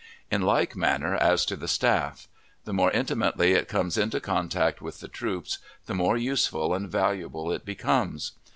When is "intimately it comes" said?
2.89-3.99